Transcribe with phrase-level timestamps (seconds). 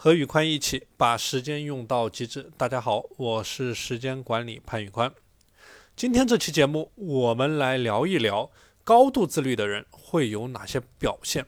[0.00, 2.52] 和宇宽一起把时间用到极致。
[2.56, 5.12] 大家好，我是时间管理潘宇宽。
[5.96, 8.48] 今天这期节目，我们来聊一聊
[8.84, 11.44] 高度自律的人会有哪些表现。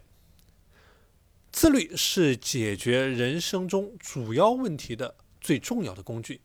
[1.53, 6.41] 自律是解决人生中主要问题的最重要的工具。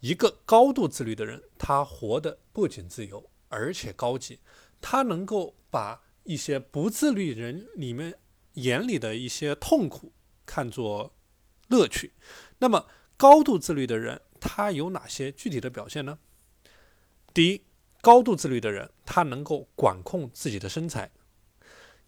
[0.00, 4.40] 一个高度自律的人，他活得不仅自由，而且高级。
[4.82, 8.18] 他能够把一些不自律人里面
[8.52, 10.12] 眼里的一些痛苦
[10.44, 11.14] 看作
[11.68, 12.12] 乐趣。
[12.58, 16.18] 那么，高度自律的人，他有哪些具体的表现呢？
[17.34, 17.62] 第一，
[18.00, 21.10] 高度自律的人，他能够管控自己的身材。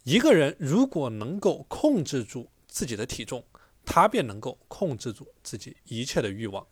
[0.05, 3.45] 一个人如果能够控制住自己的体重，
[3.85, 6.67] 他便能够控制住自己一切的欲望。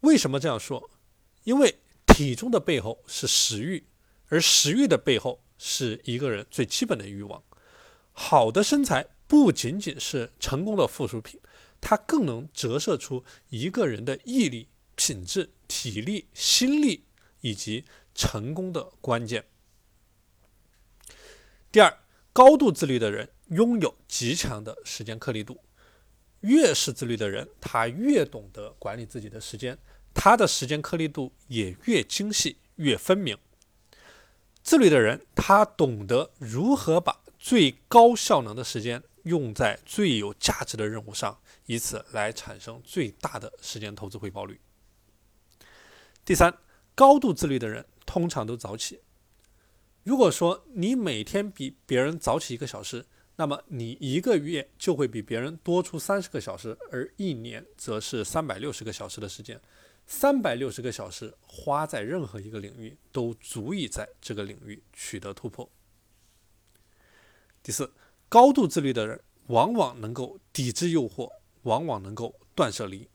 [0.00, 0.90] 为什么这样说？
[1.44, 3.86] 因为体重的背后是食欲，
[4.28, 7.42] 而食欲的背后是一个人最基本的欲望。
[8.12, 11.40] 好的身材不仅仅是成功的附属品，
[11.80, 15.48] 它更能折射出一个人的毅力、品质。
[15.66, 17.06] 体力、心力
[17.40, 19.46] 以及成功的关键。
[21.72, 21.96] 第二，
[22.34, 25.58] 高度自律的人拥有极强的时间颗粒度。
[26.40, 29.78] 越是自律的人，他越懂得管理自己的时间，
[30.12, 33.38] 他的时间颗粒度也越精细、越分明。
[34.62, 44.60] 自律的人，他懂得如何把最高效能的时间用在最有价值的任务上，以此来产生最大的时间投资回报率。
[46.24, 46.56] 第三，
[46.94, 49.00] 高度自律的人通常都早起。
[50.04, 53.06] 如果说你每天比别人早起一个小时，
[53.36, 59.60] 那么你一个月就会比别人多出三十个小时，而一年则是三百六十个小时的时间。
[60.04, 65.70] 三百六十个小时花在任何一个领域，都足以在这个领域取得突破。
[67.62, 67.90] 第四，
[68.32, 71.28] 高度自律的人往往能够抵制诱惑，
[71.64, 73.06] 往往能够断舍离。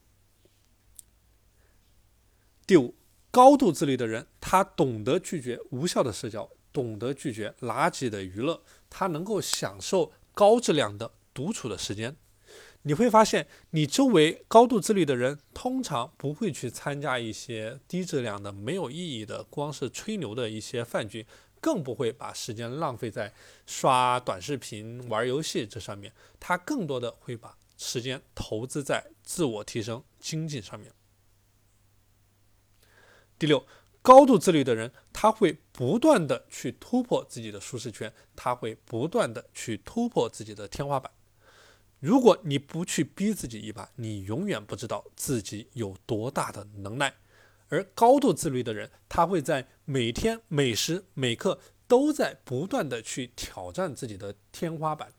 [2.68, 2.94] 第五，
[3.32, 8.62] 高度自律的人，他懂得拒绝无效的社交，懂得拒绝垃圾的娱乐，
[8.92, 12.16] 他能够享受高质量的独处的时间。
[12.84, 21.26] 你会发现，你周围高度自律的人，通常不会去参加一些低质量的、没有意义的、光是吹牛的一些饭局，
[21.62, 23.34] 更不会把时间浪费在
[23.66, 26.14] 刷短视频、玩游戏这上面。
[26.40, 30.92] 他更多的会把时间投资在自我提升、精进上面。
[33.40, 33.66] 第六，
[34.02, 41.12] 高度自律的人，他会不断的去突破自己的舒适圈，他会不断的去突破自己的天花板。
[42.00, 47.14] 如果你不去逼自己一把，你永远不知道自己有多大的能耐。
[47.70, 55.12] 而高度自律的人，他会在每天每时每刻都在不断的去挑战自己的天花板，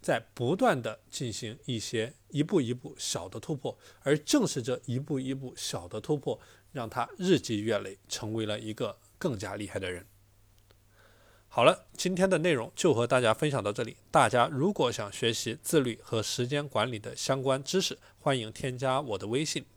[0.00, 6.38] 在不断的进行一些一步一步小的突破，而正是这一步一步小的突破。
[6.74, 10.04] 让他日积月累，成为了一个更加厉害的人。
[11.46, 13.96] 好了，今天的内容就和大家分享到这里。
[14.10, 19.64] 大家如果想学习自律和时间管理的相关知识，欢迎添加我的微信